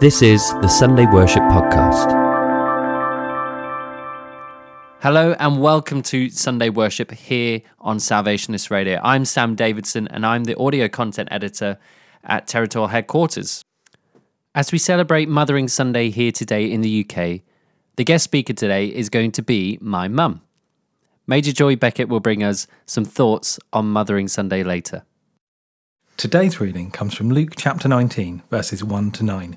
[0.00, 2.12] This is the Sunday Worship Podcast.
[5.02, 9.00] Hello and welcome to Sunday Worship here on Salvationist Radio.
[9.02, 11.78] I'm Sam Davidson and I'm the audio content editor
[12.22, 13.64] at Territorial Headquarters.
[14.54, 17.40] As we celebrate Mothering Sunday here today in the UK,
[17.96, 20.42] the guest speaker today is going to be my mum.
[21.26, 25.02] Major Joy Beckett will bring us some thoughts on Mothering Sunday later.
[26.16, 29.56] Today's reading comes from Luke chapter 19, verses 1 to 9.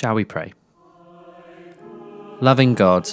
[0.00, 0.54] Shall we pray?
[2.40, 3.06] Loving God,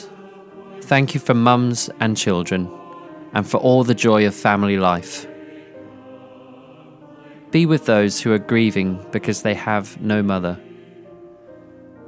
[0.83, 2.71] thank you for mums and children
[3.33, 5.27] and for all the joy of family life.
[7.51, 10.57] Be with those who are grieving because they have no mother.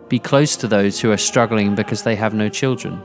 [0.07, 3.02] Be close to those who are struggling because they have no children.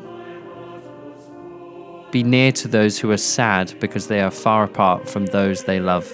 [2.12, 5.80] Be near to those who are sad because they are far apart from those they
[5.80, 6.06] love.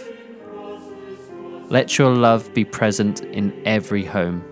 [1.69, 4.50] Let your love be present in every home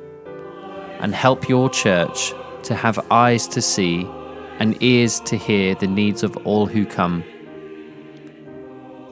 [1.00, 2.32] and help your church
[2.64, 4.06] to have eyes to see
[4.58, 7.24] and ears to hear the needs of all who come.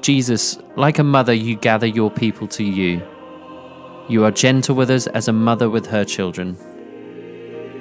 [0.02, 3.02] Jesus, like a mother, you gather your people to you.
[4.08, 6.56] You are gentle with us as a mother with her children.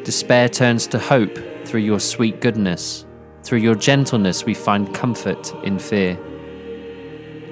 [0.04, 3.06] Despair turns to hope through your sweet goodness.
[3.44, 6.18] Through your gentleness, we find comfort in fear.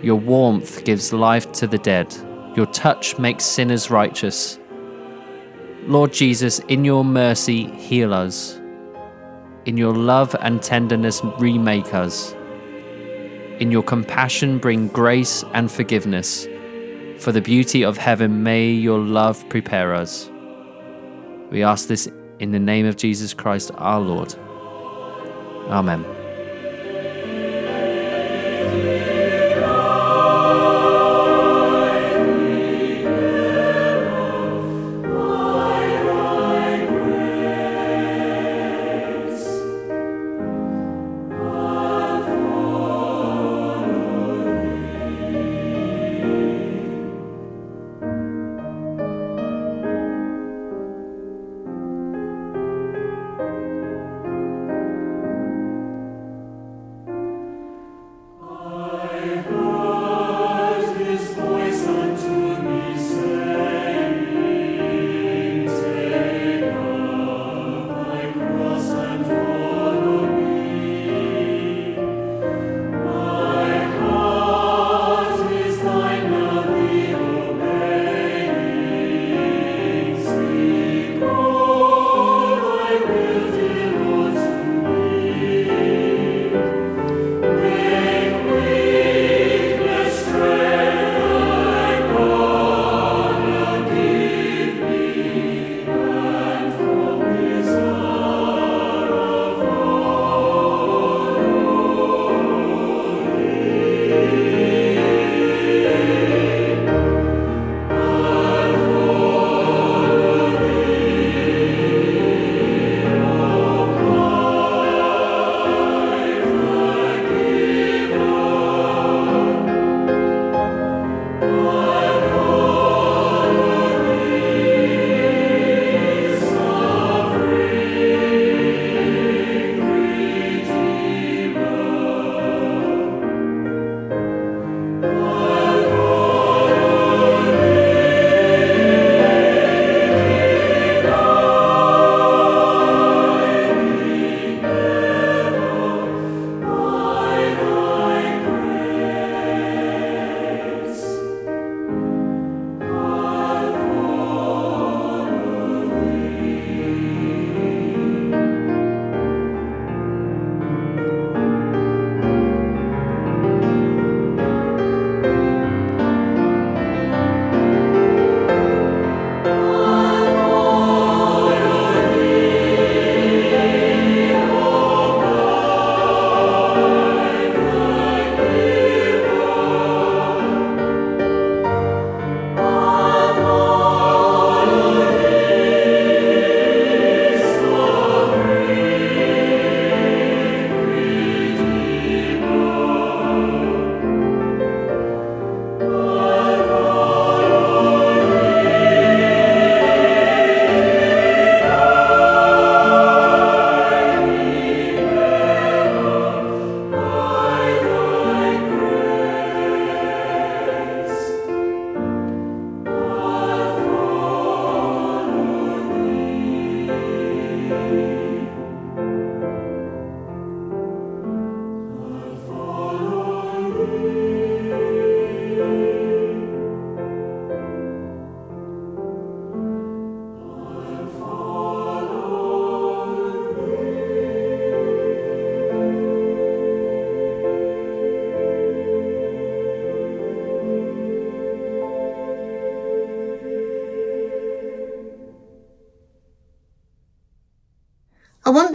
[0.02, 2.14] Your warmth gives life to the dead.
[2.56, 4.60] Your touch makes sinners righteous.
[5.88, 8.60] Lord Jesus, in your mercy, heal us.
[9.66, 12.34] In your love and tenderness, remake us.
[13.60, 16.48] In your compassion, bring grace and forgiveness.
[17.20, 20.30] For the beauty of heaven, may your love prepare us.
[21.52, 24.34] We ask this in the name of Jesus Christ our Lord.
[25.70, 26.23] Amen.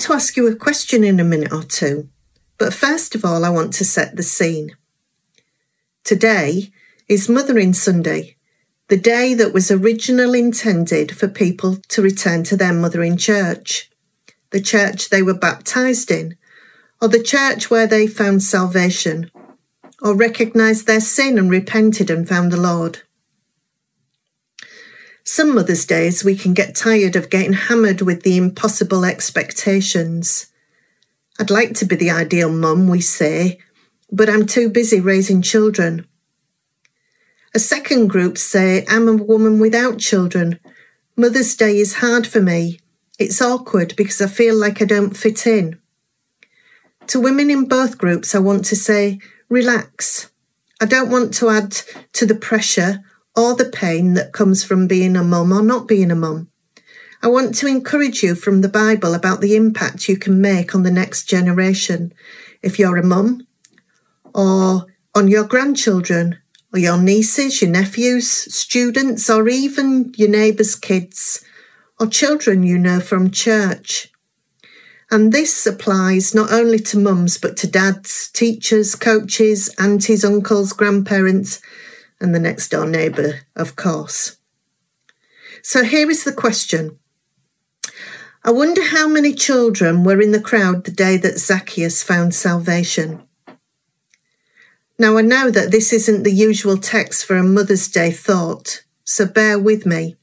[0.09, 2.09] To ask you a question in a minute or two,
[2.57, 4.75] but first of all, I want to set the scene.
[6.03, 6.73] Today
[7.11, 8.37] is Mothering Sunday,
[8.89, 13.91] the day that was originally intended for people to return to their mothering church,
[14.49, 16.39] the church they were baptized in,
[17.03, 19.31] or the church where they found salvation,
[20.01, 23.03] or recognized their sin and repented and found the Lord.
[25.31, 30.47] Some Mother's Days we can get tired of getting hammered with the impossible expectations.
[31.39, 33.59] I'd like to be the ideal mum, we say,
[34.11, 36.07] but I'm too busy raising children.
[37.55, 40.61] A second group say, I'm a woman without children.
[41.15, 42.81] Mother's Day is hard for me.
[43.19, 45.79] It's awkward because I feel like I don't fit in.
[47.09, 49.21] To women in both groups, I want to say,
[49.51, 50.31] relax.
[50.81, 51.73] I don't want to add
[52.15, 53.05] to the pressure
[53.39, 56.49] or the pain that comes from being a mum or not being a mum.
[57.23, 60.83] I want to encourage you from the Bible about the impact you can make on
[60.83, 62.13] the next generation
[62.63, 63.47] if you're a mum,
[64.35, 66.39] or on your grandchildren,
[66.73, 71.45] or your nieces, your nephews, students, or even your neighbours' kids,
[72.01, 74.11] or children you know from church.
[75.13, 81.63] And this applies not only to mums, but to dads, teachers, coaches, aunties, uncles, grandparents,
[82.21, 84.39] and the next door neighbour, of course.
[85.63, 86.99] So here is the question.
[88.45, 93.23] I wonder how many children were in the crowd the day that Zacchaeus found salvation.
[94.99, 99.27] Now, I know that this isn't the usual text for a Mother's Day thought, so
[99.27, 100.17] bear with me.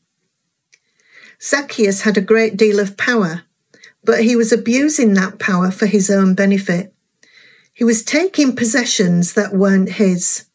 [1.41, 3.43] Zacchaeus had a great deal of power,
[4.03, 6.93] but he was abusing that power for his own benefit.
[7.73, 10.45] He was taking possessions that weren't his.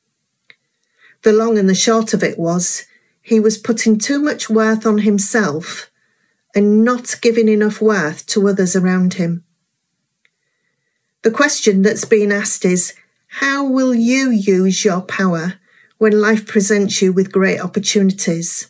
[1.22, 2.86] The long and the short of it was,
[3.20, 5.90] he was putting too much worth on himself
[6.54, 9.44] and not giving enough worth to others around him.
[11.22, 12.94] The question that's being asked is
[13.28, 15.54] how will you use your power
[15.98, 18.68] when life presents you with great opportunities?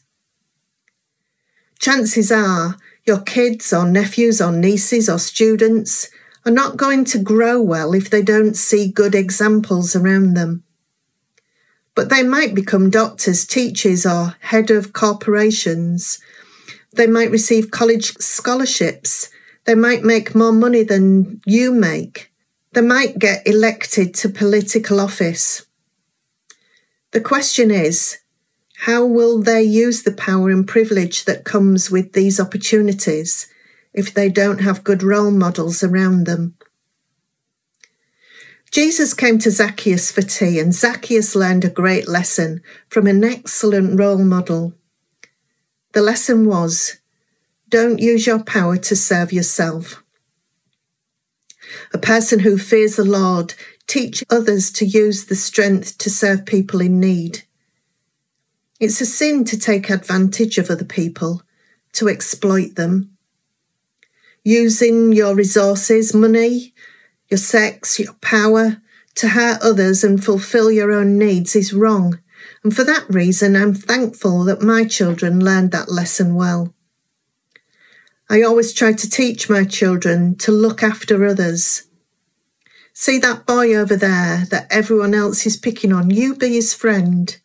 [1.78, 2.76] Chances are
[3.06, 6.10] your kids or nephews or nieces or students
[6.44, 10.64] are not going to grow well if they don't see good examples around them
[12.00, 16.18] but they might become doctors, teachers, or head of corporations.
[16.94, 19.28] They might receive college scholarships.
[19.66, 22.32] They might make more money than you make.
[22.72, 25.66] They might get elected to political office.
[27.10, 28.16] The question is,
[28.86, 33.46] how will they use the power and privilege that comes with these opportunities
[33.92, 36.56] if they don't have good role models around them?
[38.70, 43.98] Jesus came to Zacchaeus for tea, and Zacchaeus learned a great lesson from an excellent
[43.98, 44.74] role model.
[45.92, 46.98] The lesson was
[47.68, 50.02] don't use your power to serve yourself.
[51.92, 53.54] A person who fears the Lord
[53.86, 57.42] teach others to use the strength to serve people in need.
[58.78, 61.42] It's a sin to take advantage of other people,
[61.94, 63.16] to exploit them.
[64.44, 66.72] Using your resources, money,
[67.30, 68.82] your sex, your power
[69.14, 72.18] to hurt others and fulfill your own needs is wrong.
[72.62, 76.74] And for that reason, I'm thankful that my children learned that lesson well.
[78.28, 81.84] I always try to teach my children to look after others.
[82.92, 87.36] See that boy over there that everyone else is picking on, you be his friend.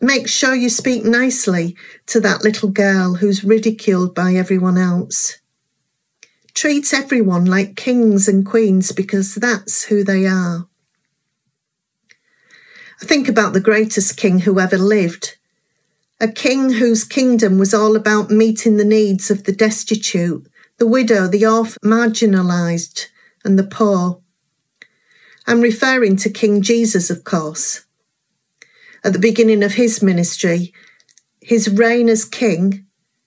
[0.00, 5.41] Make sure you speak nicely to that little girl who's ridiculed by everyone else
[6.54, 10.68] treat everyone like kings and queens because that's who they are.
[13.00, 15.36] I think about the greatest king who ever lived,
[16.20, 20.46] a king whose kingdom was all about meeting the needs of the destitute,
[20.78, 23.06] the widow, the orphan, marginalised,
[23.44, 24.20] and the poor.
[25.46, 27.84] I'm referring to King Jesus, of course.
[29.02, 30.72] At the beginning of his ministry,
[31.40, 32.86] his reign as king,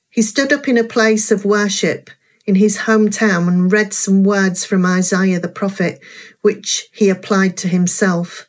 [0.10, 2.10] he stood up in a place of worship
[2.46, 6.00] in his hometown and read some words from Isaiah the prophet,
[6.42, 8.48] which he applied to himself.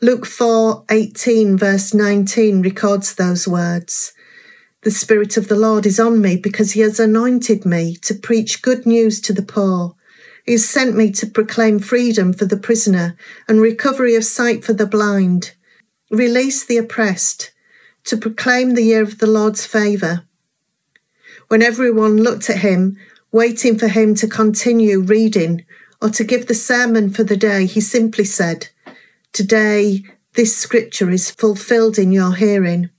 [0.00, 4.12] Luke 4 18, verse 19 records those words.
[4.82, 8.62] The Spirit of the Lord is on me because he has anointed me to preach
[8.62, 9.94] good news to the poor.
[10.46, 14.72] He has sent me to proclaim freedom for the prisoner and recovery of sight for
[14.72, 15.54] the blind,
[16.10, 17.52] release the oppressed,
[18.04, 20.24] to proclaim the year of the Lord's favour.
[21.48, 22.96] When everyone looked at him,
[23.32, 25.64] waiting for him to continue reading
[26.02, 28.68] or to give the sermon for the day, he simply said,
[29.32, 30.02] Today,
[30.34, 32.90] this scripture is fulfilled in your hearing.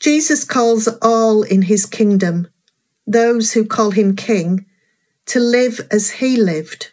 [0.00, 2.48] Jesus calls all in his kingdom.
[3.06, 4.64] those who call him king,
[5.26, 6.92] to live as he lived.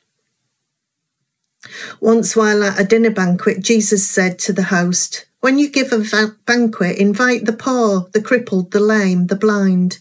[2.00, 6.00] Once, while at a dinner banquet, Jesus said to the host, When you give a
[6.00, 10.00] va- banquet, invite the poor, the crippled, the lame, the blind,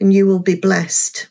[0.00, 1.28] and you will be blessed.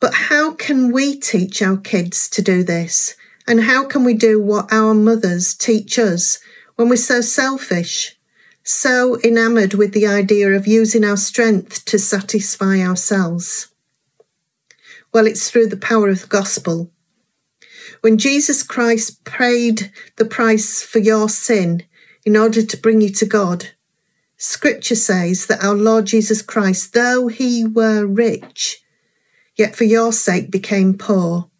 [0.00, 3.16] But how can we teach our kids to do this?
[3.46, 6.38] And how can we do what our mothers teach us
[6.76, 8.18] when we're so selfish,
[8.62, 13.68] so enamoured with the idea of using our strength to satisfy ourselves?
[15.12, 16.90] Well, it's through the power of the gospel.
[18.00, 21.82] When Jesus Christ paid the price for your sin
[22.24, 23.70] in order to bring you to God,
[24.42, 28.82] Scripture says that our Lord Jesus Christ, though he were rich,
[29.54, 31.50] yet for your sake became poor,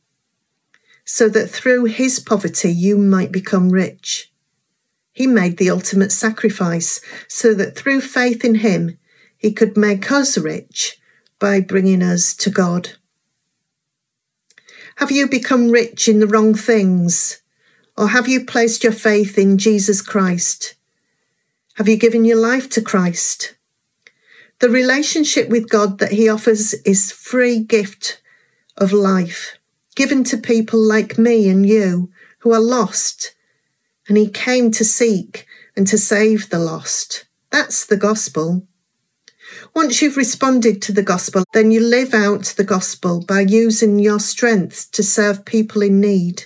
[1.04, 4.32] so that through his poverty you might become rich.
[5.12, 8.98] He made the ultimate sacrifice so that through faith in him
[9.36, 10.98] he could make us rich
[11.38, 12.92] by bringing us to God.
[14.96, 17.42] Have you become rich in the wrong things?
[17.98, 20.76] Or have you placed your faith in Jesus Christ?
[21.80, 23.56] Have you given your life to Christ?
[24.58, 28.20] The relationship with God that He offers is free gift
[28.76, 29.56] of life,
[29.94, 32.10] given to people like me and you
[32.40, 33.34] who are lost.
[34.06, 37.24] And He came to seek and to save the lost.
[37.48, 38.66] That's the gospel.
[39.74, 44.20] Once you've responded to the gospel, then you live out the gospel by using your
[44.20, 46.44] strength to serve people in need,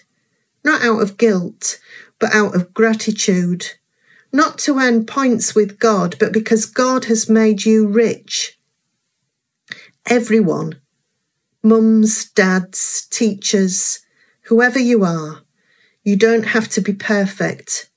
[0.62, 1.80] not out of guilt,
[2.20, 3.72] but out of gratitude
[4.34, 8.58] not to earn points with God, but because God has made you rich.
[10.06, 10.80] Everyone,
[11.62, 14.00] mums, dads, teachers,
[14.46, 15.42] whoever you are,
[16.02, 17.88] you don't have to be perfect.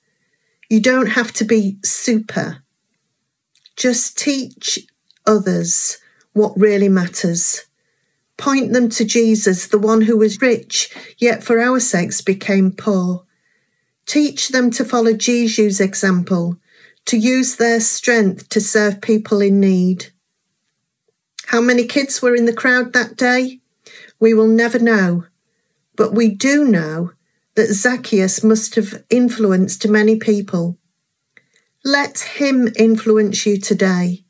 [0.69, 2.59] You don't have to be super.
[3.75, 4.79] Just teach
[5.25, 5.97] others
[6.33, 7.65] what really matters.
[8.37, 13.26] Point them to Jesus, the one who was rich, yet for our sakes became poor.
[14.07, 16.57] Teach them to follow Jesus' example,
[17.05, 20.07] to use their strength to serve people in need.
[21.47, 23.59] How many kids were in the crowd that day?
[24.19, 25.25] We will never know,
[25.95, 27.11] but we do know
[27.55, 30.77] that Zacchaeus must have influenced many people.
[31.83, 34.23] Let him influence you today.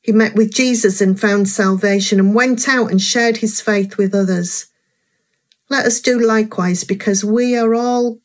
[0.00, 4.14] He met with Jesus and found salvation and went out and shared his faith with
[4.14, 4.66] others.
[5.70, 8.18] Let us do likewise because we are all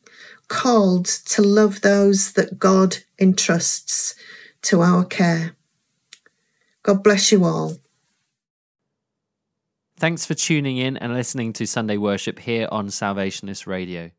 [0.48, 4.14] called to love those that God entrusts
[4.62, 5.54] to our care.
[6.82, 7.76] God bless you all.
[9.98, 14.10] Thanks for tuning in and listening to Sunday worship here on Salvationist Radio.